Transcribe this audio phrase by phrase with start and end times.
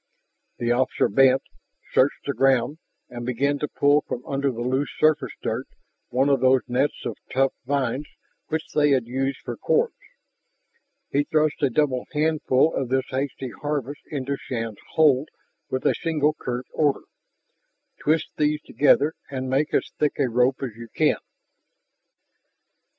[0.57, 1.43] The officer bent,
[1.93, 5.67] searched the ground, and began to pull from under the loose surface dirt
[6.09, 8.07] one of those nets of tough vines
[8.47, 9.93] which they had used for cords.
[11.11, 15.29] He thrust a double handful of this hasty harvest into Shann's hold
[15.69, 17.03] with a single curt order:
[17.99, 21.17] "Twist these together and make as thick a rope as you can!"